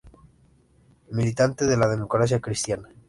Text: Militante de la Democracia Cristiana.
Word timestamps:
Militante 1.11 1.67
de 1.67 1.77
la 1.77 1.87
Democracia 1.87 2.39
Cristiana. 2.41 2.89